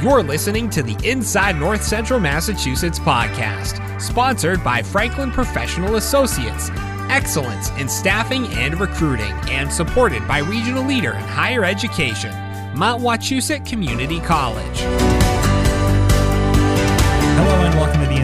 [0.00, 6.70] You're listening to the Inside North Central Massachusetts podcast, sponsored by Franklin Professional Associates.
[7.10, 12.30] Excellence in staffing and recruiting, and supported by regional leader in higher education,
[12.78, 15.17] Mount Wachusett Community College.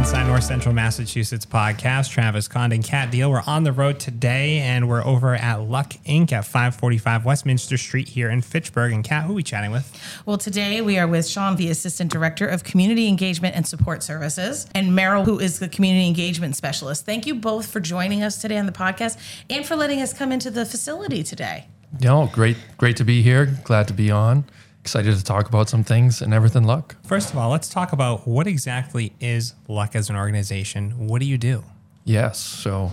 [0.05, 2.11] Inside North Central Massachusetts podcast.
[2.11, 3.30] Travis Condon, Kat Deal.
[3.30, 6.30] We're on the road today and we're over at LUK Inc.
[6.30, 8.93] at 545 Westminster Street here in Fitchburg.
[8.93, 9.98] And Kat, who are we chatting with?
[10.27, 14.67] Well, today we are with Shawn, the Assistant Director of Community Engagement and Support Services,
[14.75, 17.07] and Meryl, who is the Community Engagement Specialist.
[17.07, 19.16] Thank you both for joining us today on the podcast
[19.49, 21.64] and for letting us come into the facility today.
[22.02, 23.46] No, great, great to be here.
[23.64, 24.44] Glad to be on.
[24.84, 26.94] Excited to talk about some things and everything LUK.
[27.06, 31.08] First of all, let's talk about what exactly is LUK as an organization.
[31.08, 31.64] What do you do?
[32.05, 32.92] Yes, so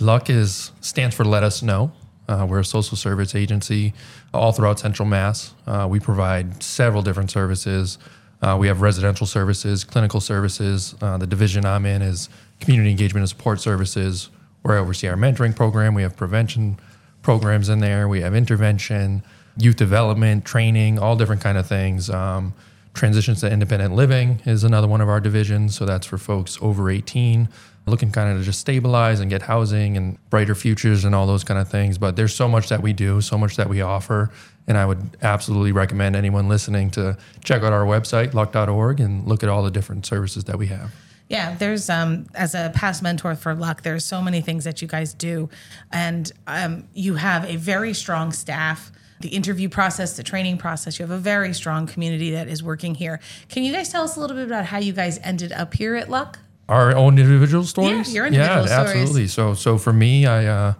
[0.00, 1.92] LUK is stands for Let Us Know.
[2.28, 3.94] Uh, we're a social service agency
[4.34, 5.54] all throughout Central Mass.
[5.68, 7.98] Uh, we provide several different services.
[8.42, 10.96] Uh, we have residential services, clinical services.
[11.00, 12.28] Uh, the division I'm in is
[12.58, 14.30] community engagement and support services,
[14.62, 15.94] where I oversee our mentoring program.
[15.94, 16.80] We have prevention
[17.22, 18.08] programs in there.
[18.08, 19.22] We have intervention
[19.56, 22.10] youth development, training, all different kind of things.
[22.10, 22.54] Um,
[22.92, 25.76] transitions to independent living is another one of our divisions.
[25.76, 27.48] So that's for folks over 18
[27.86, 31.44] looking kind of to just stabilize and get housing and brighter futures and all those
[31.44, 31.98] kind of things.
[31.98, 34.30] But there's so much that we do, so much that we offer.
[34.66, 39.42] And I would absolutely recommend anyone listening to check out our website, luk.org, and look
[39.42, 40.94] at all the different services that we have.
[41.28, 44.88] Yeah, there's um as a past mentor for LUK, there's so many things that you
[44.88, 45.48] guys do,
[45.92, 48.90] and um, you have a very strong staff
[49.20, 50.98] the interview process, the training process.
[50.98, 53.20] You have a very strong community that is working here.
[53.48, 55.94] Can you guys tell us a little bit about how you guys ended up here
[55.94, 56.38] at LUK?
[56.68, 58.08] Our own individual stories?
[58.08, 59.02] Yeah, your individual yeah, stories.
[59.02, 59.26] absolutely.
[59.28, 60.74] So, so for me, I uh,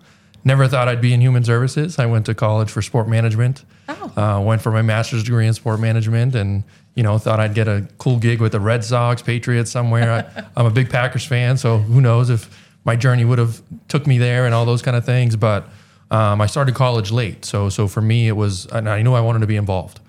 [0.45, 1.99] never thought I'd be in human services.
[1.99, 3.65] I went to college for sport management.
[3.89, 4.13] Oh.
[4.17, 7.69] Uh, went for my master's degree in sport management and you know, thought I'd get
[7.69, 10.13] a cool gig with the Red Sox, Patriots somewhere.
[10.37, 14.07] I, I'm a big Packers fan, so who knows if my journey would have took
[14.07, 15.37] me there and all those kind of things.
[15.37, 15.69] But
[16.11, 19.21] um, I started college late, so so for me it was, and I knew I
[19.21, 20.01] wanted to be involved.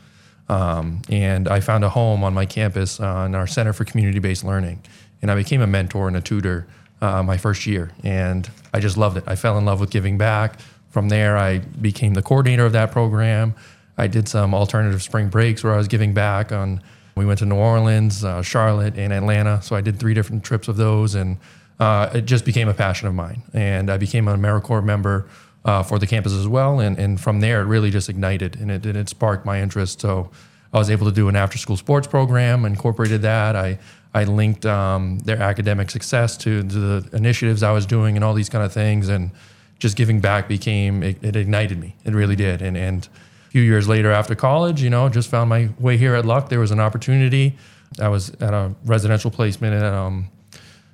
[0.50, 4.44] Um, and I found a home on my campus uh, in our Center for Community-Based
[4.44, 4.84] Learning,
[5.22, 6.67] and I became a mentor and a tutor
[7.01, 9.23] uh, my first year, and I just loved it.
[9.28, 10.59] I fell in love with giving back.
[10.90, 13.53] From there, I became the coordinator of that program.
[13.97, 16.51] I did some alternative spring breaks where I was giving back.
[16.51, 16.81] On
[17.16, 19.61] we went to New Orleans, uh, Charlotte, and Atlanta.
[19.61, 21.38] So I did three different trips of those, and
[21.79, 23.44] uh, it just became a passion of mine.
[23.53, 25.28] And I became an AmeriCorps member
[25.66, 26.79] uh, for the campus as well.
[26.79, 30.01] And, and from there, it really just ignited and it, and it sparked my interest.
[30.01, 30.29] So
[30.73, 33.55] I was able to do an after school sports program, incorporated that.
[33.55, 33.77] I,
[34.13, 38.33] I linked um, their academic success to, to, the initiatives I was doing and all
[38.33, 39.09] these kind of things.
[39.09, 39.31] And
[39.79, 41.95] just giving back became, it, it ignited me.
[42.05, 42.61] It really did.
[42.61, 43.07] And, and
[43.47, 46.49] a few years later after college, you know, just found my way here at LUK.
[46.49, 47.57] There was an opportunity.
[47.99, 50.29] I was at a residential placement at, um,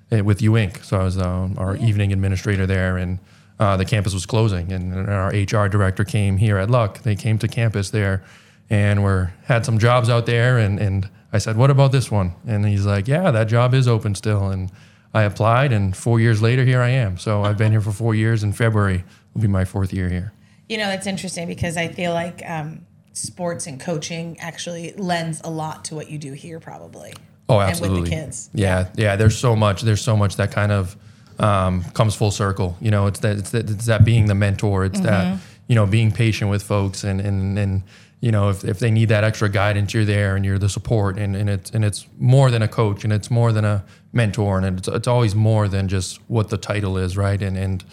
[0.09, 0.83] with YOU Inc.
[0.83, 2.97] So I was um, our evening administrator there.
[2.97, 3.19] And
[3.59, 6.99] uh, the campus was closing, and our HR director came here at LUK.
[6.99, 8.23] They came to campus there,
[8.69, 10.57] and were had some jobs out there.
[10.57, 13.87] And and I said, "What about this one?" And he's like, "Yeah, that job is
[13.87, 14.71] open still." And
[15.13, 17.17] I applied, and four years later, here I am.
[17.17, 18.43] So I've been here for four years.
[18.43, 19.03] In February
[19.33, 20.33] will be my fourth year here.
[20.69, 25.49] You know, it's interesting because I feel like um, sports and coaching actually lends a
[25.49, 27.13] lot to what you do here, probably.
[27.49, 27.97] Oh, absolutely.
[27.97, 28.49] And with the kids.
[28.53, 29.15] Yeah, yeah.
[29.15, 29.81] There's so much.
[29.81, 30.95] There's so much that kind of
[31.39, 32.77] um, comes full circle.
[32.81, 34.85] You know, it's that it's that, it's that being the mentor.
[34.85, 35.05] It's mm-hmm.
[35.05, 37.83] that you know being patient with folks and and and
[38.19, 41.17] you know if, if they need that extra guidance, you're there and you're the support.
[41.17, 44.57] And and it's and it's more than a coach and it's more than a mentor
[44.57, 47.41] and it's it's always more than just what the title is, right?
[47.41, 47.83] And and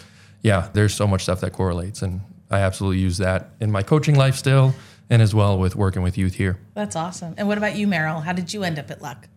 [0.43, 4.15] yeah, there's so much stuff that correlates, and I absolutely use that in my coaching
[4.15, 4.75] life still,
[5.09, 6.59] and as well with working with youth here.
[6.75, 7.35] That's awesome.
[7.39, 8.23] And what about you, Meryl?
[8.23, 9.29] How did you end up at LUK?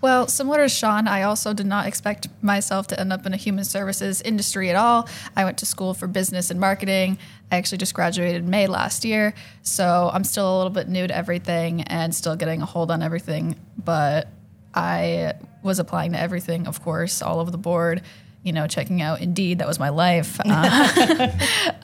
[0.00, 3.36] Well, similar to Shawn, I also did not expect myself to end up in a
[3.36, 5.08] human services industry at all.
[5.36, 7.18] I went to school for business and marketing.
[7.52, 11.14] I actually just graduated May last year, so I'm still a little bit new to
[11.14, 13.60] everything and still getting a hold on everything.
[13.76, 14.28] But
[14.74, 18.02] I was applying to everything, of course, all over the board.
[18.42, 20.40] You know, checking out Indeed, that was my life.
[20.46, 21.28] Uh,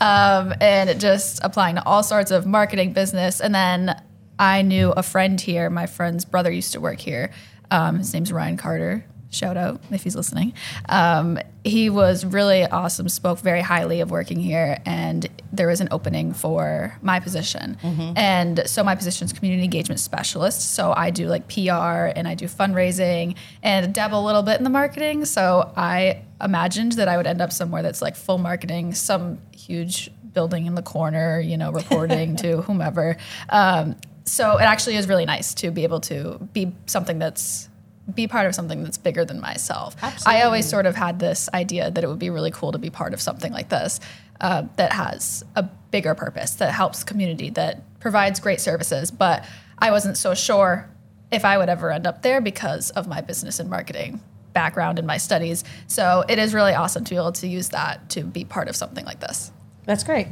[0.01, 3.41] um, and just applying to all sorts of marketing business.
[3.41, 4.01] And then
[4.39, 5.71] I knew a friend here.
[5.71, 7.31] My friend's brother used to work here.
[7.71, 9.05] Um, his name's Ryan Carter.
[9.31, 10.55] Shout out if he's listening.
[10.89, 15.89] Um, he was really awesome, spoke very highly of working here, and there was an
[15.91, 17.77] opening for my position.
[17.83, 18.17] Mm-hmm.
[18.17, 20.75] And so my position is community engagement specialist.
[20.75, 24.65] So I do like PR and I do fundraising and dabble a little bit in
[24.65, 25.25] the marketing.
[25.25, 30.11] So I imagined that I would end up somewhere that's like full marketing, some huge
[30.33, 33.17] building in the corner, you know, reporting to whomever.
[33.49, 37.69] Um, so it actually is really nice to be able to be something that's
[38.15, 39.97] be part of something that's bigger than myself.
[40.01, 40.41] Absolutely.
[40.41, 42.91] I always sort of had this idea that it would be really cool to be
[42.91, 43.99] part of something like this
[44.41, 49.11] uh, that has a bigger purpose, that helps community, that provides great services.
[49.11, 49.45] But
[49.79, 50.89] I wasn't so sure
[51.33, 54.21] if I would ever end up there because of my business and marketing
[54.53, 55.65] background and my studies.
[55.87, 58.77] So it is really awesome to be able to use that to be part of
[58.77, 59.51] something like this.
[59.85, 60.29] That's great.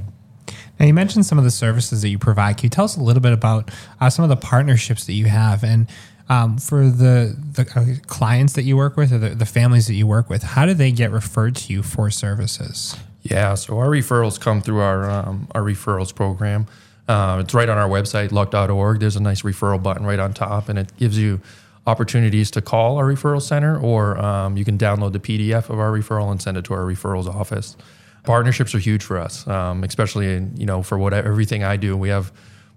[0.79, 2.57] Now, you mentioned some of the services that you provide.
[2.57, 5.27] Can you tell us a little bit about uh, some of the partnerships that you
[5.27, 5.63] have?
[5.63, 5.89] And
[6.29, 9.95] um, for the, the uh, clients that you work with or the, the families that
[9.95, 12.97] you work with, how do they get referred to you for services?
[13.23, 16.67] Yeah, so our referrals come through our um, our referrals program.
[17.09, 19.01] Uh, it's right on our website, luk.org.
[19.01, 21.41] There's a nice referral button right on top, and it gives you
[21.87, 25.91] opportunities to call our referral center, or um, you can download the PDF of our
[25.91, 27.77] referral and send it to our referrals office.
[28.25, 31.97] Partnerships are huge for us, um, especially in, you know for what everything I do.
[31.97, 32.33] We have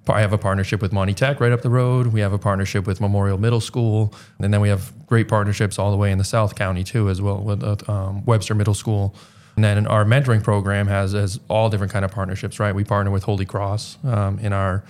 [0.09, 2.07] I have a partnership with Monty Tech right up the road.
[2.07, 5.91] We have a partnership with Memorial Middle School, and then we have great partnerships all
[5.91, 9.15] the way in the South County too, as well with uh, um, Webster Middle School.
[9.55, 12.75] And then our mentoring program has, has all different kind of partnerships, right?
[12.75, 14.83] We partner with Holy Cross um, in our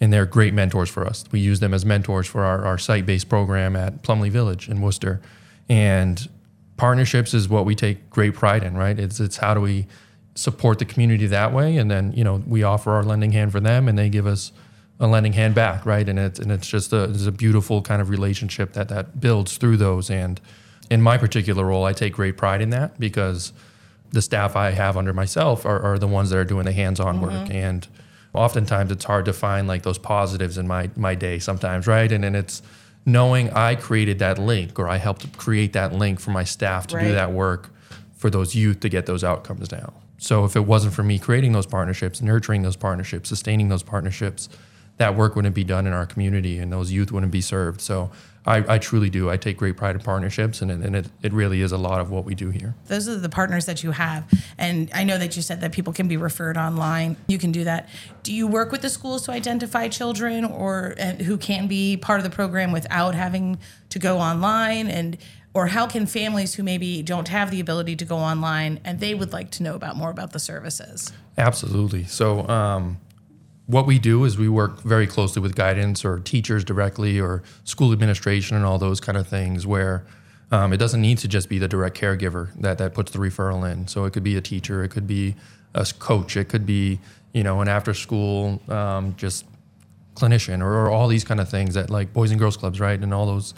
[0.00, 1.24] and they're great mentors for us.
[1.30, 5.20] We use them as mentors for our, our site-based program at Plumley Village in Worcester.
[5.68, 6.28] And
[6.76, 8.98] partnerships is what we take great pride in, right?
[8.98, 9.86] It's it's how do we
[10.34, 13.60] support the community that way, and then you know we offer our lending hand for
[13.60, 14.52] them, and they give us
[15.00, 16.08] a lending hand back, right?
[16.08, 19.56] And it's and it's just a it's a beautiful kind of relationship that that builds
[19.56, 20.10] through those.
[20.10, 20.40] And
[20.90, 23.52] in my particular role, I take great pride in that because
[24.10, 27.16] the staff I have under myself are, are the ones that are doing the hands-on
[27.16, 27.24] mm-hmm.
[27.24, 27.88] work and
[28.34, 32.24] oftentimes it's hard to find like those positives in my my day sometimes right and
[32.24, 32.62] then it's
[33.04, 36.96] knowing I created that link or I helped create that link for my staff to
[36.96, 37.06] right.
[37.06, 37.70] do that work
[38.14, 41.52] for those youth to get those outcomes now so if it wasn't for me creating
[41.52, 44.48] those partnerships nurturing those partnerships sustaining those partnerships
[44.98, 48.10] that work wouldn't be done in our community and those youth wouldn't be served so
[48.44, 49.30] I, I, truly do.
[49.30, 52.00] I take great pride in partnerships, and, it, and it, it really is a lot
[52.00, 52.74] of what we do here.
[52.86, 54.24] Those are the partners that you have.
[54.58, 57.16] And I know that you said that people can be referred online.
[57.28, 57.88] You can do that.
[58.24, 60.94] Do you work with the schools to identify children or
[61.24, 63.58] who can be part of the program without having
[63.90, 64.88] to go online?
[64.88, 65.18] And
[65.54, 69.14] or how can families who maybe don't have the ability to go online and they
[69.14, 71.12] would like to know about more about the services?
[71.36, 72.04] Absolutely.
[72.04, 72.98] So um,
[73.72, 77.90] what we do is we work very closely with guidance or teachers directly or school
[77.90, 80.04] administration and all those kind of things where
[80.50, 83.70] um, it doesn't need to just be the direct caregiver that, that puts the referral
[83.70, 83.88] in.
[83.88, 85.36] So it could be a teacher, it could be
[85.74, 87.00] a coach, it could be,
[87.32, 89.46] you know, an after school um, just
[90.14, 93.00] clinician or, or, all these kind of things that like Boys and Girls Clubs, right?
[93.00, 93.54] And all those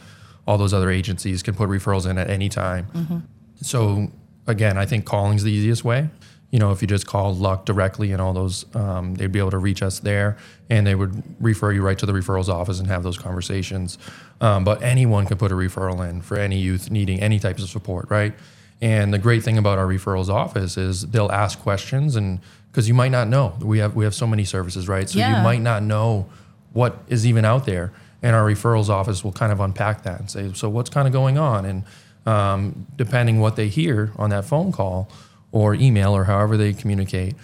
[0.46, 2.86] all those other agencies can put referrals in at any time.
[2.94, 3.18] Mm-hmm.
[3.62, 4.12] So
[4.46, 6.10] again, I think calling's the easiest way
[6.54, 9.50] you know, if you just call Luck directly and all those, um, they'd be able
[9.50, 10.36] to reach us there
[10.70, 13.98] and they would refer you right to the referrals office and have those conversations.
[14.40, 17.70] Um, but anyone can put a referral in for any youth needing any types of
[17.70, 18.34] support, right?
[18.80, 22.38] And the great thing about our referrals office is they'll ask questions and
[22.70, 23.58] because you might not know.
[23.60, 25.10] We have we have so many services, right?
[25.10, 25.36] So yeah.
[25.36, 26.28] you might not know
[26.72, 27.92] what is even out there.
[28.22, 31.12] And our referrals office will kind of unpack that and say, so what's kind of
[31.12, 31.64] going on?
[31.64, 31.82] And
[32.26, 35.10] um, depending what they hear on that phone call,
[35.54, 37.36] or email or however they communicate,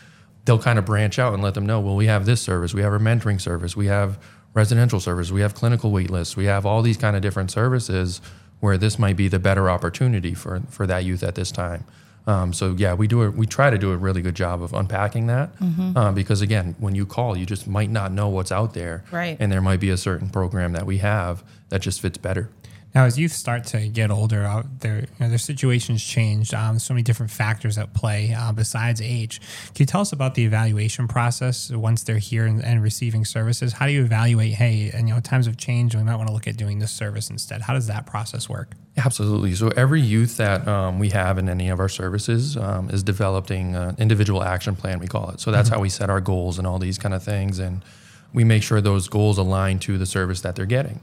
[0.45, 2.83] they'll kind of branch out and let them know, well, we have this service, we
[2.83, 4.19] have our mentoring service, we have
[4.53, 8.21] residential service, we have clinical wait lists, we have all these kind of different services
[8.59, 11.85] where this might be the better opportunity for, for that youth at this time.
[12.26, 13.35] Um, so yeah, we do it.
[13.35, 15.97] We try to do a really good job of unpacking that mm-hmm.
[15.97, 19.37] uh, because again, when you call, you just might not know what's out there, right?
[19.38, 22.50] And there might be a certain program that we have that just fits better.
[22.94, 26.52] Now, as youth start to get older, uh, their you know, their situations change.
[26.52, 29.40] Um, so many different factors at play uh, besides age.
[29.66, 33.75] Can you tell us about the evaluation process once they're here and, and, receiving services?
[33.75, 34.54] How do you evaluate?
[34.54, 35.94] Hey, and you know, times have changed.
[35.94, 37.62] We might want to look at doing this service instead.
[37.62, 38.75] How does that process work?
[38.97, 39.54] Absolutely.
[39.54, 43.76] So every youth that um, we have in any of our services um, is developing
[43.76, 44.99] an individual action plan.
[44.99, 45.40] We call it.
[45.40, 45.76] So that's mm-hmm.
[45.76, 47.85] how we set our goals and all these kind of things, and
[48.32, 51.00] we make sure those goals align to the service that they're getting.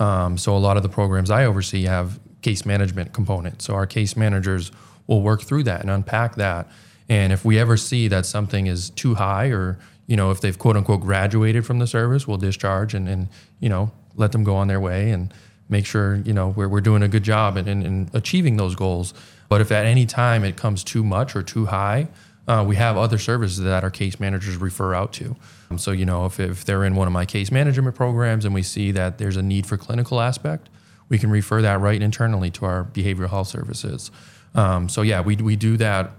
[0.00, 3.66] Um, so a lot of the programs I oversee have case management components.
[3.66, 4.72] So our case managers
[5.06, 6.68] will work through that and unpack that.
[7.08, 10.58] And if we ever see that something is too high or, you know, if they've
[10.58, 13.28] quote unquote graduated from the service, we'll discharge and, and
[13.60, 15.34] you know, let them go on their way and
[15.68, 18.74] make sure, you know, we're, we're doing a good job in, in, in achieving those
[18.74, 19.12] goals.
[19.48, 22.08] But if at any time it comes too much or too high,
[22.50, 25.36] uh, we have other services that our case managers refer out to.
[25.70, 28.52] Um, so, you know, if, if they're in one of my case management programs and
[28.52, 30.68] we see that there's a need for clinical aspect,
[31.08, 34.10] we can refer that right internally to our behavioral health services.
[34.56, 36.10] Um, so, yeah, we, we do that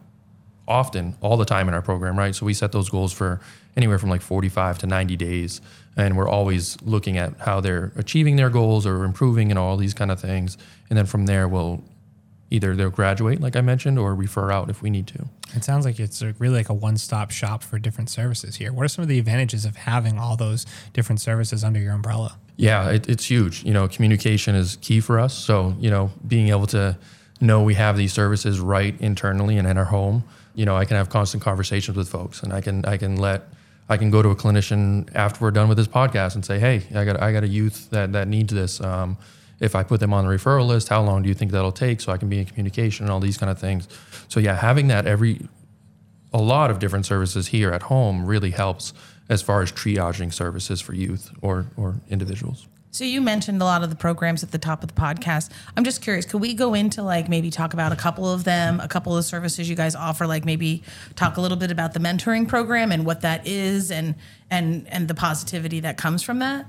[0.70, 2.34] often all the time in our program, right?
[2.34, 3.42] So we set those goals for
[3.76, 5.60] anywhere from like 45 to 90 days.
[5.98, 9.94] And we're always looking at how they're achieving their goals or improving and all these
[9.94, 10.58] kind of things.
[10.90, 11.84] And then from there, we'll
[12.52, 15.26] either they'll graduate, like I mentioned, or refer out if we need to.
[15.56, 18.72] It sounds like it's really like a one-stop shop for different services here.
[18.72, 22.38] What are some of the advantages of having all those different services under your umbrella?
[22.58, 23.64] Yeah, it, it's huge.
[23.64, 25.34] You know, communication is key for us.
[25.34, 26.98] So, you know, being able to
[27.40, 30.98] know we have these services right internally and in our home, you know, I can
[30.98, 33.48] have constant conversations with folks and I can I can let
[33.90, 36.84] I can go to a clinician after we're done with this podcast and say, "Hey,
[36.94, 38.80] I got I got a youth that that needs this.
[38.82, 39.18] Um,
[39.62, 42.02] if I put them on the referral list, how long do you think that'll take?
[42.02, 43.88] So I can be in communication and all these kind of things.
[44.28, 45.48] So yeah, having that every
[46.34, 48.94] a lot of different services here at home really helps
[49.30, 52.68] as far as triaging services for youth or or individuals.
[52.94, 55.50] So you mentioned a lot of the programs at the top of the podcast.
[55.78, 58.82] I'm just curious, could we go into like maybe talk about a couple of them,
[58.82, 60.84] a couple of services you guys offer, like maybe
[61.16, 64.16] talk a little bit about the mentoring program and what that is and
[64.50, 66.66] and and the positivity that comes from that?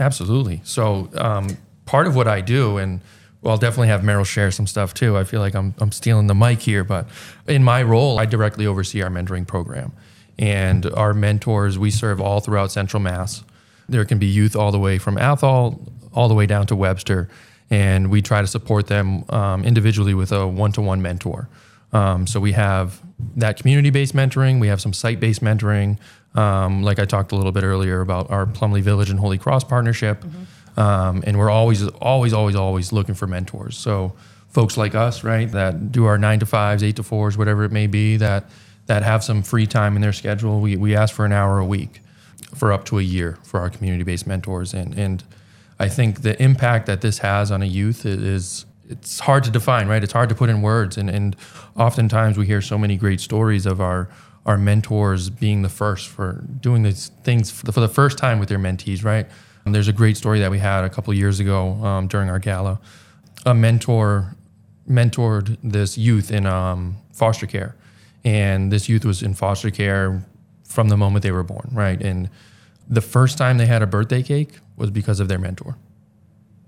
[0.00, 0.60] Absolutely.
[0.64, 3.00] So um, part of what I do, and
[3.44, 5.16] I'll definitely have Meryl share some stuff too.
[5.16, 7.06] I feel like I'm, I'm stealing the mic here, but
[7.46, 9.92] in my role, I directly oversee our mentoring program.
[10.38, 13.44] And our mentors, we serve all throughout Central Mass.
[13.88, 15.80] There can be youth all the way from Athol
[16.14, 17.28] all the way down to Webster.
[17.70, 21.48] And we try to support them um, individually with a one to one mentor.
[21.92, 23.00] Um, so we have
[23.36, 25.98] that community based mentoring, we have some site based mentoring,
[26.34, 29.64] um, like I talked a little bit earlier about our Plumley Village and Holy Cross
[29.64, 30.22] partnership.
[30.22, 30.80] Mm-hmm.
[30.80, 33.76] Um, and we're always, always, always, always looking for mentors.
[33.76, 34.14] So
[34.48, 37.72] folks like us, right, that do our nine to fives, eight to fours, whatever it
[37.72, 38.44] may be, that
[38.86, 41.64] that have some free time in their schedule, we, we ask for an hour a
[41.64, 42.00] week
[42.54, 44.74] for up to a year for our community-based mentors.
[44.74, 45.22] And and
[45.78, 49.88] I think the impact that this has on a youth is it's hard to define,
[49.88, 50.02] right?
[50.02, 50.96] It's hard to put in words.
[50.96, 51.36] And and
[51.76, 54.08] oftentimes we hear so many great stories of our
[54.44, 58.58] our mentors being the first for doing these things for the, first time with their
[58.58, 59.26] mentees, right?
[59.64, 62.40] And there's a great story that we had a couple years ago um, during our
[62.40, 62.80] gala.
[63.46, 64.34] A mentor
[64.88, 67.76] mentored this youth in um, foster care,
[68.24, 70.24] and this youth was in foster care
[70.64, 72.00] from the moment they were born, right?
[72.00, 72.28] And
[72.88, 75.76] the first time they had a birthday cake was because of their mentor.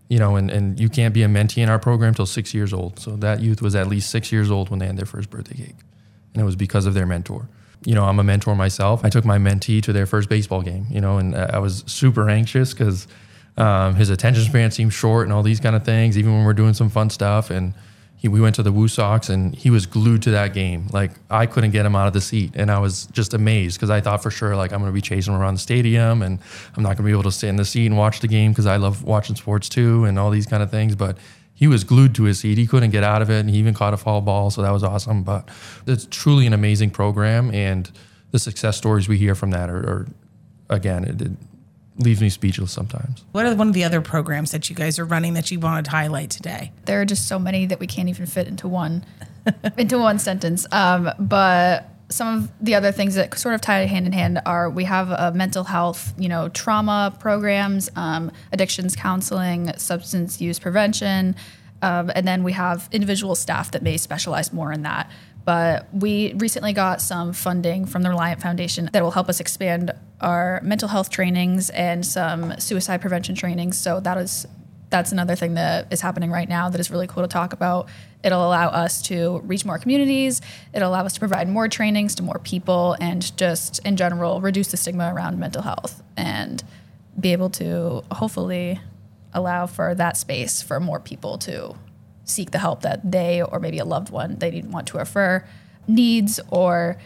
[0.08, 2.72] You know, and, and you can't be a mentee in our program till six years
[2.72, 3.00] old.
[3.00, 5.56] So that youth was at least six years old when they had their first birthday
[5.56, 5.76] cake.
[6.34, 7.48] And it was because of their mentor
[7.84, 9.04] you know, I'm a mentor myself.
[9.04, 12.28] I took my mentee to their first baseball game, you know, and I was super
[12.30, 13.06] anxious because
[13.56, 16.54] um, his attention span seemed short and all these kind of things, even when we're
[16.54, 17.50] doing some fun stuff.
[17.50, 17.74] And
[18.16, 20.88] he, we went to the Woo Sox and he was glued to that game.
[20.92, 22.52] Like I couldn't get him out of the seat.
[22.54, 25.02] And I was just amazed because I thought for sure, like, I'm going to be
[25.02, 26.38] chasing him around the stadium and
[26.76, 28.52] I'm not going to be able to sit in the seat and watch the game
[28.52, 30.96] because I love watching sports too and all these kind of things.
[30.96, 31.18] But
[31.54, 32.58] he was glued to his seat.
[32.58, 34.72] He couldn't get out of it, and he even caught a foul ball, so that
[34.72, 35.22] was awesome.
[35.22, 35.48] But
[35.86, 37.90] it's truly an amazing program, and
[38.32, 40.06] the success stories we hear from that are, are
[40.68, 41.32] again, it, it,
[41.96, 43.24] leaves me speechless sometimes.
[43.30, 45.84] What are one of the other programs that you guys are running that you wanted
[45.84, 46.72] to highlight today?
[46.86, 49.04] There are just so many that we can't even fit into one
[49.78, 50.66] into one sentence.
[50.72, 54.68] Um, but some of the other things that sort of tie hand in hand are
[54.70, 61.34] we have a mental health, you know, trauma programs, um, addictions counseling, substance use prevention,
[61.82, 65.10] um, and then we have individual staff that may specialize more in that.
[65.44, 69.92] But we recently got some funding from the Reliant Foundation that will help us expand
[70.20, 73.78] our mental health trainings and some suicide prevention trainings.
[73.78, 74.46] So that is
[74.94, 77.88] that's another thing that is happening right now that is really cool to talk about.
[78.22, 80.40] It'll allow us to reach more communities.
[80.72, 84.68] It'll allow us to provide more trainings to more people and just in general reduce
[84.68, 86.62] the stigma around mental health and
[87.18, 88.78] be able to hopefully
[89.32, 91.74] allow for that space for more people to
[92.22, 95.44] seek the help that they or maybe a loved one they want to refer
[95.88, 96.98] needs or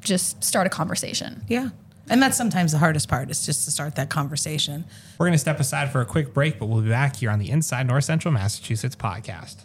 [0.00, 1.42] just start a conversation.
[1.48, 1.70] Yeah.
[2.12, 4.84] And that's sometimes the hardest part is just to start that conversation.
[5.18, 7.38] We're going to step aside for a quick break, but we'll be back here on
[7.38, 9.62] the Inside North Central Massachusetts podcast.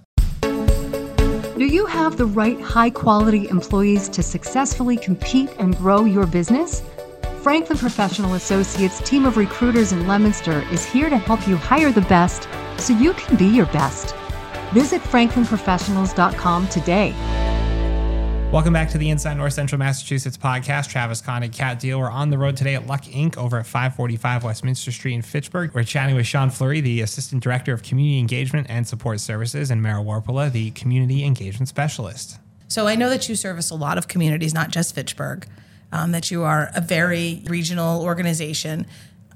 [1.58, 6.84] Do you have the right high quality employees to successfully compete and grow your business?
[7.42, 12.02] Franklin Professional Associates team of recruiters in Leominster is here to help you hire the
[12.02, 14.16] best so you can be your best.
[14.72, 17.47] Visit franklinprofessionals.com today.
[18.50, 20.88] Welcome back to the Inside North Central Massachusetts podcast.
[20.88, 22.00] Travis Kahn and Kat Deal.
[22.00, 23.38] We're on the road today at LUK Inc.
[23.38, 25.74] over at 545 Westminster Street in Fitchburg.
[25.74, 29.84] We're chatting with Shawn Fleurie, the Assistant Director of Community Engagement and Support Services, and
[29.84, 32.40] Mara Warpula, the Community Engagement Specialist.
[32.70, 35.46] So I know that you service a lot of communities, not just Fitchburg,
[35.92, 38.88] um, that you are a very regional organization.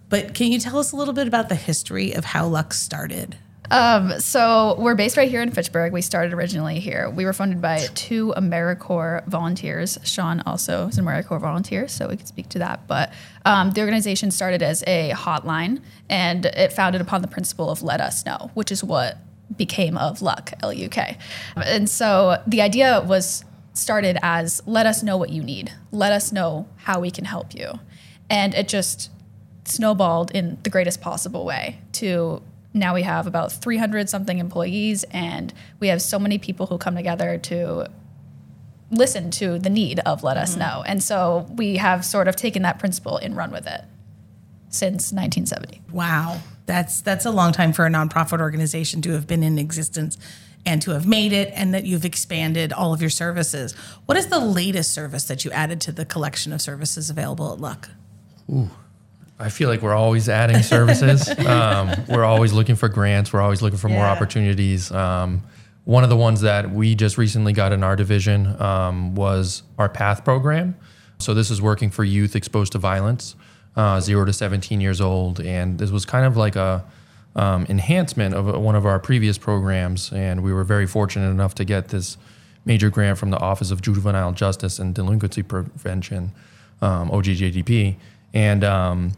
[0.08, 3.36] But can you tell us a little bit about the history of how LUK started?
[3.72, 5.94] Um, so we're based right here in Fitchburg.
[5.94, 7.10] We started originally here.
[7.10, 9.98] We were funded by two AmeriCorps volunteers.
[10.04, 12.86] Shawn also is an AmeriCorps volunteer, so we could speak to that.
[12.86, 13.14] But
[13.46, 18.02] um, the organization started as a hotline, and it founded upon the principle of "Let
[18.02, 19.18] Us Know," which is what
[19.56, 21.18] became of LUK L U K.
[21.56, 25.72] And so the idea was started as "Let us know what you need.
[25.92, 27.80] Let us know how we can help you,"
[28.30, 29.10] and it just
[29.64, 32.42] snowballed in the greatest possible way to
[32.74, 36.96] now we have about 300 something employees and we have so many people who come
[36.96, 37.88] together to
[38.92, 40.60] listen to the need of let us mm.
[40.60, 40.84] know.
[40.86, 43.82] And so we have sort of taken that principle and run with it
[44.70, 49.44] since 1970 Wow, that's that's a long time for a nonprofit organization to have been
[49.44, 50.18] in existence
[50.66, 53.74] and to have made it, and that you've expanded all of your services.
[54.06, 57.60] What is the latest service that you added to the collection of services available at
[57.60, 57.90] LUK?
[59.42, 61.28] I feel like we're always adding services.
[61.48, 63.34] um, we're always looking for grants.
[63.34, 64.92] We're always looking for more opportunities.
[64.92, 65.42] Um,
[65.84, 69.90] one of the ones that we just recently got in our division um, was our
[69.90, 70.76] PATH program.
[71.18, 73.36] So this is working for youth exposed to violence,
[73.76, 76.84] uh, zero to 17 years old, and this was kind of like a
[77.36, 80.12] um, enhancement of one of our previous programs.
[80.12, 82.18] And we were very fortunate enough to get this
[82.66, 86.32] major grant from the Office of Juvenile Justice and Delinquency Prevention,
[86.82, 87.96] um, OJJDP,
[88.34, 89.14] and um,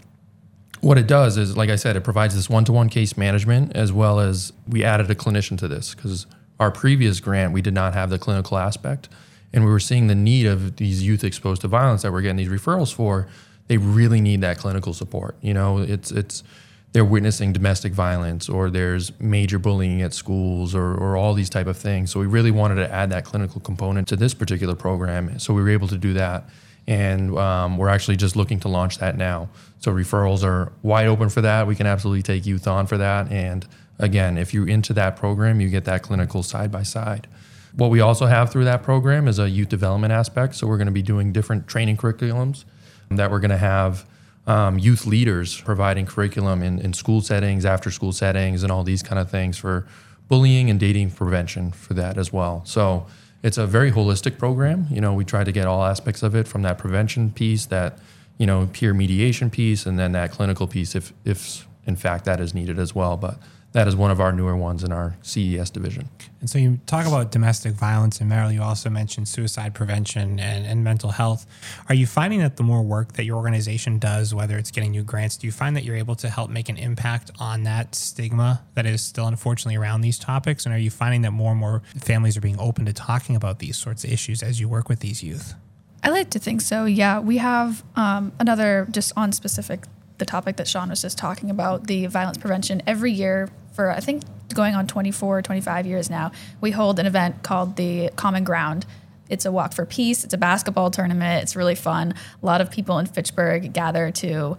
[0.83, 4.19] what it does is, like I said, it provides this one-to-one case management as well
[4.19, 6.27] as we added a clinician to this because
[6.59, 9.07] our previous grant we did not have the clinical aspect,
[9.53, 12.37] and we were seeing the need of these youth exposed to violence that we're getting
[12.37, 13.27] these referrals for.
[13.67, 15.37] They really need that clinical support.
[15.41, 16.43] You know, it's it's
[16.91, 21.65] they're witnessing domestic violence or there's major bullying at schools or, or all these type
[21.65, 22.11] of things.
[22.11, 25.39] So we really wanted to add that clinical component to this particular program.
[25.39, 26.47] So we were able to do that
[26.87, 29.49] and um, we're actually just looking to launch that now.
[29.79, 31.67] So referrals are wide open for that.
[31.67, 33.31] We can absolutely take youth on for that.
[33.31, 33.65] And
[33.99, 37.27] again, if you're into that program, you get that clinical side by side.
[37.75, 40.55] What we also have through that program is a youth development aspect.
[40.55, 42.65] So we're going to be doing different training curriculums
[43.09, 44.05] that we're going to have
[44.45, 49.01] um, youth leaders providing curriculum in, in school settings, after school settings, and all these
[49.01, 49.87] kind of things for
[50.27, 52.61] bullying and dating prevention for that as well.
[52.65, 53.05] So
[53.43, 54.87] it's a very holistic program.
[54.89, 57.99] You know, we try to get all aspects of it from that prevention piece, that
[58.37, 62.39] you know peer mediation piece, and then that clinical piece, if if in fact that
[62.39, 63.17] is needed as well.
[63.17, 63.37] But
[63.73, 66.09] that is one of our newer ones in our CES division.
[66.39, 70.65] And so you talk about domestic violence, and Meryl, you also mentioned suicide prevention and,
[70.65, 71.45] and mental health.
[71.89, 75.03] Are you finding that the more work that your organization does, whether it's getting new
[75.03, 78.63] grants, do you find that you're able to help make an impact on that stigma
[78.75, 80.65] that is still unfortunately around these topics?
[80.65, 83.59] And are you finding that more and more families are being open to talking about
[83.59, 85.55] these sorts of issues as you work with these youth?
[86.03, 86.83] I like to think so.
[86.83, 89.85] Yeah, we have um, another just on specific
[90.23, 93.99] the topic that Sean was just talking about the violence prevention every year for I
[93.99, 96.31] think going on 24 25 years now.
[96.61, 98.85] We hold an event called the Common Ground.
[99.29, 100.23] It's a walk for peace.
[100.23, 101.43] It's a basketball tournament.
[101.43, 102.13] It's really fun.
[102.41, 104.57] A lot of people in Fitchburg gather to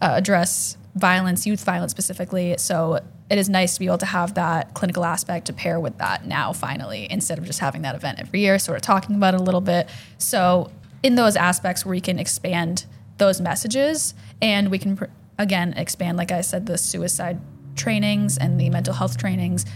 [0.00, 2.56] uh, address violence, youth violence specifically.
[2.58, 2.98] So
[3.30, 6.26] it is nice to be able to have that clinical aspect to pair with that
[6.26, 9.40] now, finally, instead of just having that event every year, sort of talking about it
[9.40, 9.88] a little bit.
[10.18, 10.72] So,
[11.02, 12.86] in those aspects where we can expand
[13.18, 15.04] those messages and we can, pr-
[15.38, 17.40] again, expand, like I said, the suicide
[17.76, 19.66] trainings and the mental health trainings,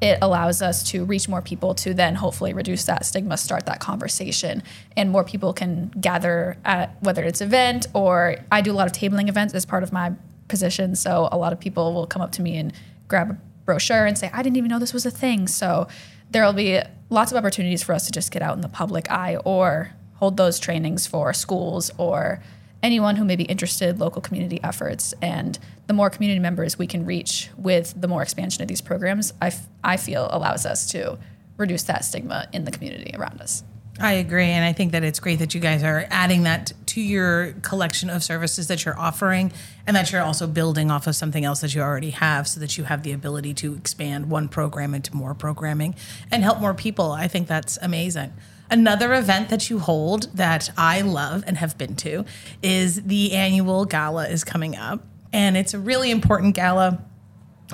[0.00, 3.80] it allows us to reach more people to then hopefully reduce that stigma, start that
[3.80, 4.62] conversation,
[4.96, 8.92] and more people can gather at whether it's event or I do a lot of
[8.92, 10.12] tabling events as part of my
[10.46, 10.94] position.
[10.94, 12.72] So a lot of people will come up to me and
[13.08, 15.48] grab a brochure and say, I didn't even know this was a thing.
[15.48, 15.88] So
[16.30, 19.36] there'll be lots of opportunities for us to just get out in the public eye
[19.44, 22.42] or hold those trainings for schools or
[22.82, 25.14] anyone who may be interested, local community efforts.
[25.20, 29.32] And the more community members we can reach with the more expansion of these programs,
[29.40, 31.18] I, f- I feel allows us to
[31.56, 33.64] reduce that stigma in the community around us.
[34.00, 34.44] I agree.
[34.44, 38.10] And I think that it's great that you guys are adding that to your collection
[38.10, 39.52] of services that you're offering
[39.88, 42.78] and that you're also building off of something else that you already have so that
[42.78, 45.96] you have the ability to expand one program into more programming
[46.30, 47.10] and help more people.
[47.10, 48.32] I think that's amazing.
[48.70, 52.24] Another event that you hold that I love and have been to
[52.62, 55.04] is the annual gala is coming up.
[55.32, 57.02] And it's a really important gala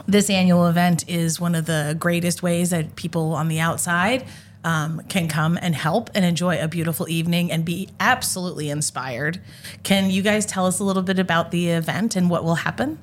[0.07, 4.27] this annual event is one of the greatest ways that people on the outside
[4.65, 9.41] um, can come and help and enjoy a beautiful evening and be absolutely inspired.
[9.83, 12.99] Can you guys tell us a little bit about the event and what will happen?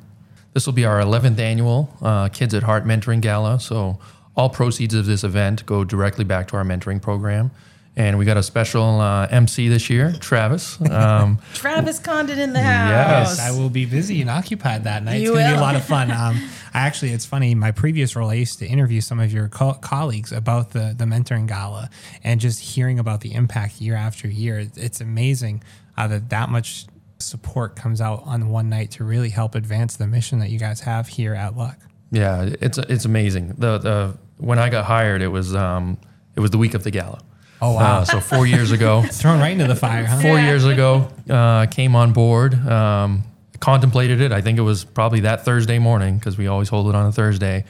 [0.53, 3.59] This will be our 11th annual uh, Kids at Heart Mentoring Gala.
[3.59, 3.99] So
[4.35, 7.51] all proceeds of this event go directly back to our mentoring program.
[7.95, 10.79] And we got a special uh, MC this year, Travis.
[10.91, 13.37] Um, Travis Condon in the house.
[13.37, 15.21] Yes, I will be busy and occupied that night.
[15.21, 16.09] You it's going to be a lot of fun.
[16.21, 17.53] Um, I actually, it's funny.
[17.53, 21.05] My previous role, I used to interview some of your co- colleagues about the the
[21.05, 21.89] mentoring gala,
[22.23, 24.67] and just hearing about the impact year after year.
[24.75, 25.63] It's amazing
[25.97, 26.85] uh, that that much
[27.19, 30.81] support comes out on one night to really help advance the mission that you guys
[30.81, 31.77] have here at LUK.
[32.11, 33.55] Yeah, it's it's amazing.
[33.57, 35.97] The the when I got hired, it was um,
[36.35, 37.21] it was the week of the gala.
[37.61, 37.99] Oh, wow.
[37.99, 40.19] Uh, so four years ago, Thrown right into the fire, huh?
[40.19, 43.23] four years ago, uh, came on board, um,
[43.59, 44.31] contemplated it.
[44.31, 47.11] I think it was probably that Thursday morning because we always hold it on a
[47.11, 47.65] Thursday.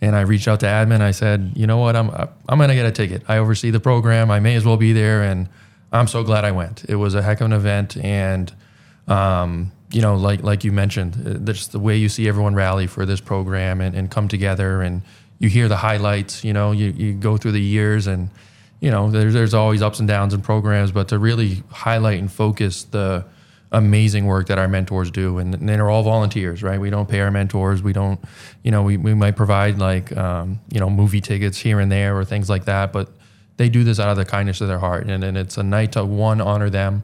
[0.00, 1.00] And I reached out to admin.
[1.00, 3.22] I said, you know what, I'm I'm gonna get a ticket.
[3.28, 4.30] I oversee the program.
[4.30, 5.48] I may as well be there, and
[5.90, 6.84] I'm so glad I went.
[6.86, 8.52] It was a heck of an event, and
[9.08, 12.86] um, you know, like like you mentioned, uh, just the way you see everyone rally
[12.86, 15.00] for this program and, and come together, and
[15.38, 16.44] you hear the highlights.
[16.44, 18.28] You know, you you go through the years and
[18.86, 22.30] you know, there's there's always ups and downs in programs, but to really highlight and
[22.30, 23.24] focus the
[23.72, 26.78] amazing work that our mentors do, and, and they're all volunteers, right?
[26.78, 27.82] We don't pay our mentors.
[27.82, 28.20] We don't,
[28.62, 32.16] you know, we, we might provide like, um, you know, movie tickets here and there
[32.16, 33.08] or things like that, but
[33.56, 35.90] they do this out of the kindness of their heart, and, and it's a night
[35.92, 37.02] to one honor them,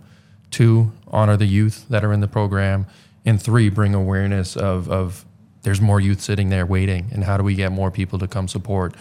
[0.52, 2.86] two honor the youth that are in the program,
[3.26, 5.24] and three bring awareness of of
[5.62, 8.46] there's more youth sitting there waiting, and how do we get more people to come
[8.46, 8.94] support?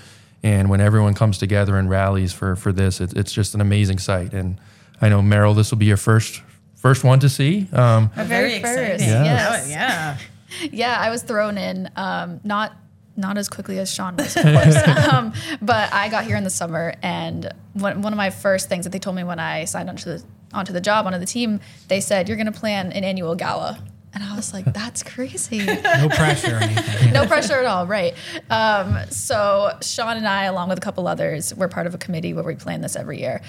[0.44, 4.00] And when everyone comes together and rallies for for this, it, it's just an amazing
[4.00, 4.34] sight.
[4.34, 4.60] And
[5.02, 6.42] I know Meryl, this will be your first
[6.76, 7.68] first one to see.
[7.74, 9.66] Um, Very, Very first, Yes.
[9.66, 10.18] Oh, yeah.
[10.72, 12.76] Yeah, I was thrown in, um, not
[13.16, 14.76] not as quickly as Shawn was, of course.
[15.14, 18.84] um, but I got here in the summer, and one, one of my first things
[18.86, 20.24] that they told me when I signed onto the
[20.54, 23.80] onto the job onto the team, they said you're going to plan an annual gala,
[24.14, 25.66] and I was like, that's crazy.
[25.66, 27.14] No pressure or anything.
[27.14, 28.14] no pressure at all, right?
[28.50, 32.34] Um, so Shawn and I, along with a couple others, we're part of a committee
[32.34, 33.42] where we plan this every year.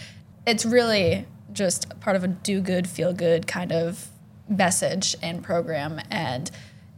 [0.47, 4.09] It's really just part of a do good, feel good kind of
[4.49, 6.01] message and program.
[6.11, 6.51] And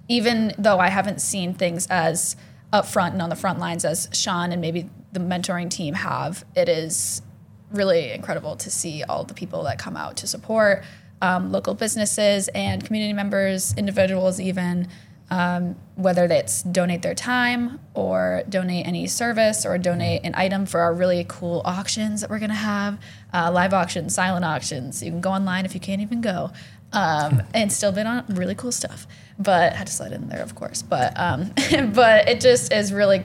[0.09, 2.37] even though I haven't seen things as
[2.73, 6.69] upfront and on the front lines as Shawn and maybe the mentoring team have, it
[6.69, 7.23] is
[7.71, 10.85] really incredible to see all the people that come out to support
[11.25, 14.89] um, local businesses and community members, individuals, even
[15.31, 20.81] um, whether that's donate their time or donate any service or donate an item for
[20.81, 22.99] our really cool auctions that we're going to have
[23.33, 25.03] uh, live auctions, silent auctions.
[25.03, 26.51] You can go online if you can't even go.
[26.93, 29.07] Um, and still bid on really cool stuff,
[29.39, 30.83] but had to slide in there, of course.
[30.83, 31.53] But um,
[31.95, 33.25] but it just is really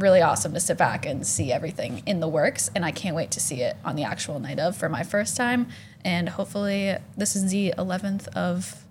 [0.00, 3.30] really awesome to sit back and see everything in the works and i can't wait
[3.30, 5.68] to see it on the actual night of for my first time
[6.04, 8.84] and hopefully this is the 11th of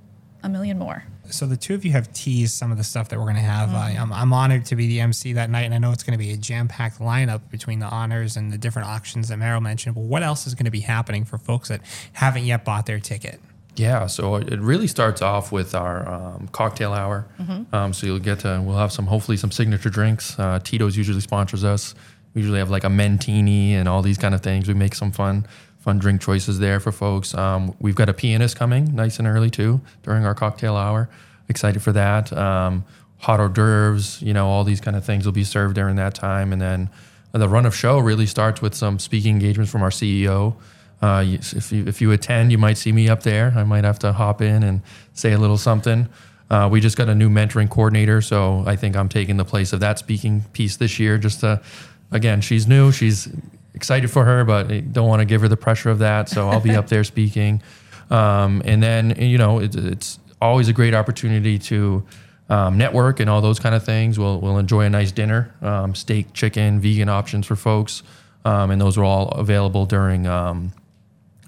[0.43, 3.19] a million more so the two of you have teased some of the stuff that
[3.19, 3.74] we're going to have.
[3.74, 4.02] I, mm-hmm.
[4.02, 6.24] I'm, I'm honored to be the MC that night, and I know it's going to
[6.24, 9.95] be a jam-packed lineup between the honors and the different auctions that Meryl mentioned.
[9.95, 11.82] But what else is going to be happening for folks that
[12.13, 13.39] haven't yet bought their ticket?
[13.80, 17.26] Yeah, so it really starts off with our um, cocktail hour.
[17.74, 20.38] Um, so you'll get to, we'll have some, hopefully some signature drinks.
[20.38, 21.96] Uh, Tito's usually sponsors us.
[22.34, 24.68] We usually have like a mentini and all these kind of things.
[24.68, 25.48] We make some fun,
[25.80, 27.34] fun drink choices there for folks.
[27.34, 31.10] Um, we've got a pianist coming nice and early too during our cocktail hour.
[31.48, 32.34] Excited for that.
[32.34, 32.84] Um,
[33.20, 36.15] hot hors d'oeuvres, you know, all these kind of things will be served during that
[36.15, 36.52] time.
[36.52, 36.89] And then
[37.32, 40.56] the run of show really starts with some speaking engagements from our CEO.
[41.01, 43.53] Uh, if you if you attend, you might see me up there.
[43.55, 44.81] I might have to hop in and
[45.13, 46.09] say a little something.
[46.49, 49.71] Uh, we just got a new mentoring coordinator, so I think I'm taking the place
[49.71, 51.17] of that speaking piece this year.
[51.17, 51.62] Just to,
[52.12, 52.91] again, she's new.
[52.91, 53.29] She's
[53.75, 56.27] excited for her, but I don't want to give her the pressure of that.
[56.27, 57.62] So I'll be up there speaking.
[58.09, 62.03] Um, and then you know it, it's always a great opportunity to
[62.49, 64.17] um, network and all those kind of things.
[64.17, 68.03] We'll we'll enjoy a nice dinner, um, steak, chicken, vegan options for folks,
[68.43, 70.27] um, and those are all available during.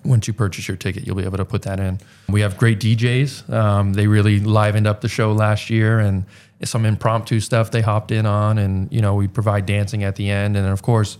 [0.04, 2.00] Once you purchase your ticket, you'll be able to put that in.
[2.28, 3.50] We have great DJs.
[3.52, 6.26] Um, they really livened up the show last year, and
[6.64, 8.58] some impromptu stuff they hopped in on.
[8.58, 11.18] And you know, we provide dancing at the end, and of course,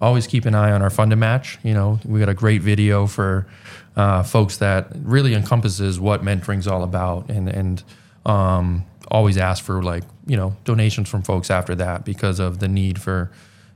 [0.00, 1.58] always keep an eye on our fund to match.
[1.62, 3.46] You know, we got a great video for
[3.96, 7.82] uh, folks that really encompasses what mentoring's all about, and and
[8.26, 12.68] um, always ask for like you know donations from folks after that because of the
[12.68, 13.30] need for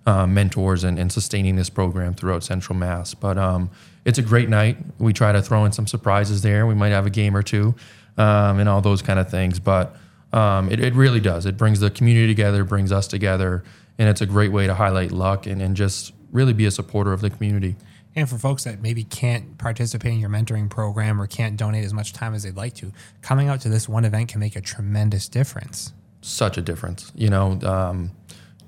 [0.09, 3.13] uh, mentors and, and sustaining this program throughout Central Mass.
[3.13, 3.71] But um,
[4.07, 4.79] it's a great night.
[4.99, 6.67] We try to throw in some surprises there.
[6.67, 7.75] We might have a game or two
[8.17, 9.61] um, and all those kind of things.
[9.61, 9.95] But
[10.33, 11.45] um, it, it really does.
[11.45, 13.65] It brings the community together, brings us together,
[13.99, 17.13] and it's a great way to highlight LUK and, and just really be a supporter
[17.13, 17.77] of the community.
[18.17, 21.93] And for folks that maybe can't participate in your mentoring program or can't donate as
[21.93, 24.63] much time as they'd like to, coming out to this one event can make a
[24.63, 25.93] tremendous difference.
[26.23, 27.13] such a difference.
[27.15, 28.11] You know, um,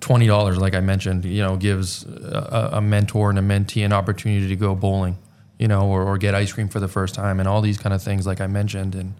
[0.01, 3.93] twenty dollars, like I mentioned, you know, gives a, a, mentor and a mentee an
[3.93, 5.19] opportunity to go bowling,
[5.59, 7.95] you know, or, or, get ice cream for the first time, and all these kind
[7.95, 8.95] of things, like I mentioned.
[8.95, 9.15] And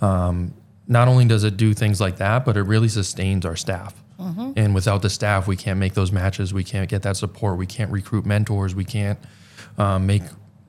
[0.00, 0.54] um,
[0.88, 3.94] not only does it do things like that, but it really sustains our staff.
[4.18, 4.52] Mm-hmm.
[4.56, 6.54] And without the staff, we can't make those matches.
[6.54, 7.58] We can't get that support.
[7.58, 8.74] We can't recruit mentors.
[8.74, 9.18] We can't
[9.76, 10.22] um, make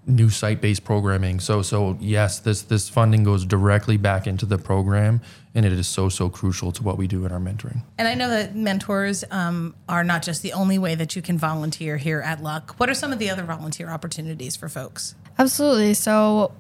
[0.08, 1.40] new site-based programming.
[1.40, 5.22] So so yes, this this funding goes directly back into the program,
[5.54, 7.82] and it is so so crucial to what we do in our mentoring.
[7.98, 11.38] And I know that mentors um, are not just the only way that you can
[11.38, 12.80] volunteer here at LUK.
[12.80, 15.16] What are some of the other volunteer opportunities for folks?
[15.38, 15.94] Absolutely.
[15.94, 16.54] So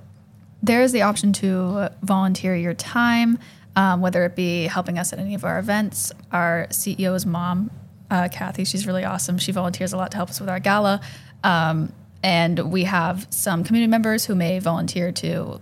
[0.64, 3.40] there is the option to volunteer your time.
[3.78, 7.70] Um, whether it be helping us at any of our events, our CEO's mom,
[8.10, 9.38] uh, Kathy, she's really awesome.
[9.38, 11.02] She volunteers a lot to help us with our gala.
[11.44, 11.92] Um,
[12.26, 15.62] and we have some community members who may volunteer to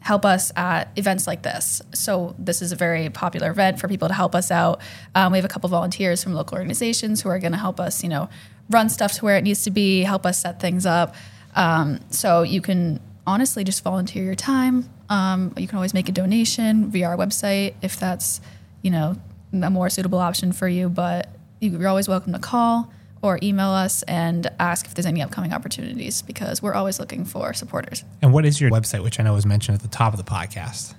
[0.00, 1.82] help us at events like this.
[1.92, 4.80] So this is a very popular event for people to help us out.
[5.14, 8.02] Um, we have a couple volunteers from local organizations who are going to help us,
[8.02, 8.30] you know,
[8.70, 11.14] run stuff to where it needs to be, help us set things up.
[11.54, 14.88] Um, so you can honestly just volunteer your time.
[15.10, 18.40] Um, you can always make a donation via our website if that's,
[18.80, 19.16] you know,
[19.52, 20.88] a more suitable option for you.
[20.88, 21.28] But
[21.60, 22.90] you're always welcome to call
[23.22, 27.52] or email us and ask if there's any upcoming opportunities because we're always looking for
[27.52, 28.04] supporters.
[28.22, 30.30] And what is your website, which I know was mentioned at the top of the
[30.30, 30.94] podcast?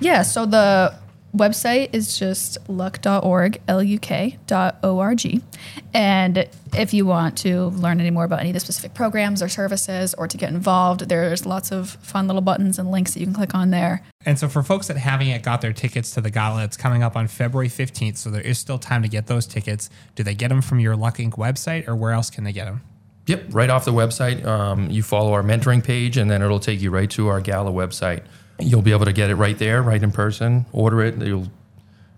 [0.00, 0.94] Yeah, so the
[1.34, 5.42] website is just luk.org, L-U-K.org.
[5.92, 9.48] And if you want to learn any more about any of the specific programs or
[9.48, 13.26] services or to get involved, there's lots of fun little buttons and links that you
[13.26, 14.02] can click on there.
[14.24, 17.02] And so for folks that haven't yet got their tickets to the gala, it's coming
[17.02, 19.90] up on February 15th, so there is still time to get those tickets.
[20.14, 21.32] Do they get them from your LUK Inc.
[21.32, 22.82] website or where else can they get them?
[23.26, 24.44] Yep, right off the website.
[24.44, 27.72] Um, you follow our mentoring page, and then it'll take you right to our gala
[27.72, 28.22] website.
[28.60, 30.66] You'll be able to get it right there, right in person.
[30.72, 31.16] Order it.
[31.18, 31.48] You'll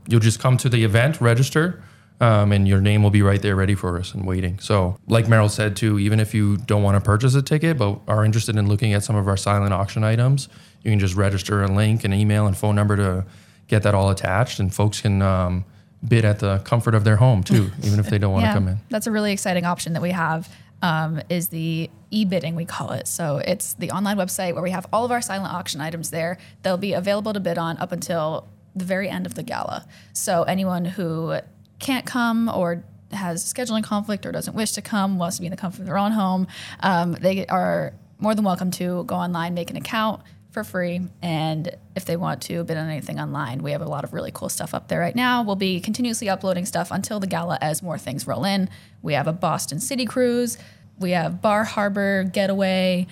[0.09, 1.83] you'll just come to the event, register,
[2.21, 4.59] um, and your name will be right there, ready for us and waiting.
[4.59, 8.01] So, like Meryl said too, even if you don't want to purchase a ticket but
[8.09, 10.49] are interested in looking at some of our silent auction items,
[10.83, 13.25] you can just register a link, an email, and phone number to
[13.69, 15.23] get that all attached, and folks can.
[15.23, 15.64] Um,
[16.07, 18.55] bid at the comfort of their home too, even if they don't want to yeah,
[18.55, 18.79] come in.
[18.90, 20.49] That's a really exciting option that we have
[20.82, 23.08] um, is the e-bidding we call it.
[23.08, 26.38] So it's the online website where we have all of our silent auction items there.
[26.62, 29.86] They'll be available to bid on up until the very end of the gala.
[30.12, 31.38] So anyone who
[31.78, 35.50] can't come or has scheduling conflict or doesn't wish to come, wants to be in
[35.50, 36.46] the comfort of their own home,
[36.80, 40.22] um, they are more than welcome to go online, make an account,
[40.57, 41.03] for free.
[41.21, 44.31] And if they want to bid on anything online, we have a lot of really
[44.33, 45.42] cool stuff up there right now.
[45.42, 48.71] We'll be continuously uploading stuff until the gala as more things roll in.
[49.03, 50.57] We have a Boston City cruise,
[50.99, 53.07] we have Bar Harbor getaway,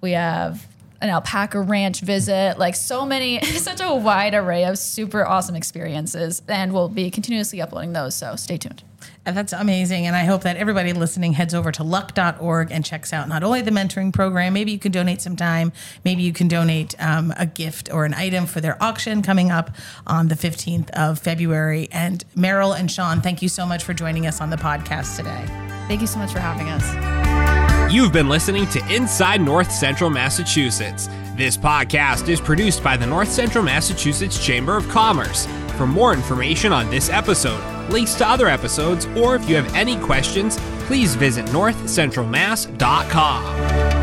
[0.00, 0.66] we have
[1.00, 6.42] an alpaca ranch visit, like so many, such a wide array of super awesome experiences.
[6.48, 8.16] And we'll be continuously uploading those.
[8.16, 8.82] So stay tuned.
[9.28, 10.06] And that's amazing.
[10.06, 13.60] And I hope that everybody listening heads over to luk.org and checks out not only
[13.60, 15.70] the mentoring program, maybe you can donate some time,
[16.02, 19.76] maybe you can donate um, a gift or an item for their auction coming up
[20.06, 21.90] on the 15th of February.
[21.92, 25.44] And Meryl and Shawn, thank you so much for joining us on the podcast today.
[25.88, 27.92] Thank you so much for having us.
[27.92, 31.06] You've been listening to Inside North Central Massachusetts.
[31.36, 35.46] This podcast is produced by the North Central Massachusetts Chamber of Commerce.
[35.78, 39.96] For more information on this episode, links to other episodes, or if you have any
[40.00, 43.97] questions, please visit northcentralmass.com.